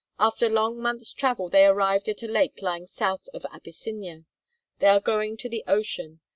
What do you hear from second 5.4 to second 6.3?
the ocean.